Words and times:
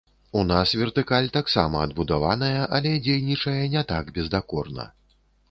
У 0.39 0.43
нас 0.51 0.71
вертыкаль 0.77 1.29
таксама 1.35 1.83
адбудаваная, 1.89 2.49
але 2.79 2.95
дзейнічае 3.09 3.61
не 3.77 3.87
так 3.93 4.11
бездакорна. 4.19 4.89